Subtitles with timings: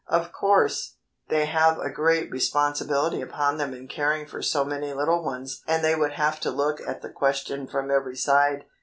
[0.07, 0.95] Of course,
[1.29, 5.83] they have a great responsibility upon them in caring for so many little ones and
[5.83, 8.65] they would have to look at the question from every side.